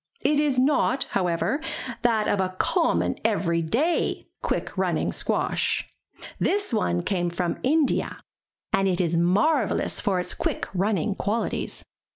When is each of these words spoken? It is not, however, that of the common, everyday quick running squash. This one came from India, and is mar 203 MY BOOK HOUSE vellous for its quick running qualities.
It 0.21 0.39
is 0.39 0.57
not, 0.57 1.03
however, 1.11 1.61
that 2.01 2.27
of 2.27 2.39
the 2.39 2.55
common, 2.57 3.17
everyday 3.23 4.25
quick 4.41 4.75
running 4.75 5.11
squash. 5.11 5.93
This 6.39 6.73
one 6.73 7.03
came 7.03 7.29
from 7.29 7.59
India, 7.61 8.17
and 8.73 8.87
is 8.87 9.15
mar 9.15 9.61
203 9.61 9.61
MY 9.61 9.61
BOOK 9.61 9.61
HOUSE 9.61 9.69
vellous 9.69 10.01
for 10.01 10.19
its 10.19 10.33
quick 10.33 10.65
running 10.73 11.13
qualities. 11.13 11.85